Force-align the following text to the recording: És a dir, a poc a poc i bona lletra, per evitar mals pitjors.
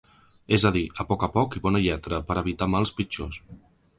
És 0.55 0.63
a 0.69 0.71
dir, 0.77 0.81
a 1.01 1.05
poc 1.09 1.25
a 1.27 1.29
poc 1.35 1.57
i 1.59 1.61
bona 1.67 1.83
lletra, 1.85 2.21
per 2.31 2.39
evitar 2.43 2.69
mals 2.77 2.95
pitjors. 3.01 3.41